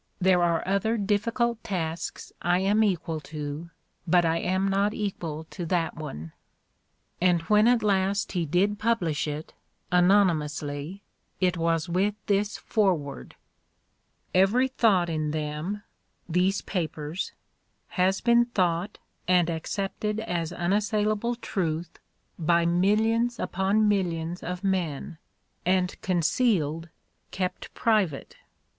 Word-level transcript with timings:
There 0.19 0.41
are 0.41 0.67
other 0.67 0.97
difficult 0.97 1.63
tasks 1.63 2.33
I 2.41 2.57
am 2.57 2.83
equal 2.83 3.19
to, 3.19 3.69
but 4.07 4.25
I 4.25 4.39
am 4.39 4.67
not 4.67 4.95
equal 4.95 5.43
to 5.51 5.63
that 5.67 5.95
one." 5.95 6.31
And 7.21 7.43
when 7.43 7.67
at 7.67 7.83
last 7.83 8.31
he 8.31 8.47
did 8.47 8.79
publish 8.79 9.27
it, 9.27 9.53
anonymously, 9.91 11.03
it 11.39 11.55
was 11.55 11.87
with 11.87 12.15
this 12.25 12.57
foreword: 12.57 13.35
"Every 14.33 14.67
thought 14.69 15.07
in 15.07 15.29
them 15.29 15.83
[these 16.27 16.63
papers] 16.63 17.33
has 17.89 18.21
been 18.21 18.45
thought 18.45 18.97
(and 19.27 19.49
Those 19.49 19.57
Extraordinary 19.57 20.15
Twins 20.25 20.51
185 20.51 20.51
accepted 20.57 20.65
as 20.65 20.93
unassailable 21.05 21.35
truth) 21.35 21.99
by 22.39 22.65
millions 22.65 23.37
upon 23.39 23.87
mil 23.87 24.07
lions 24.07 24.41
of 24.41 24.63
men— 24.63 25.19
and 25.63 25.95
concealed, 26.01 26.89
kept 27.29 27.71
private. 27.75 28.35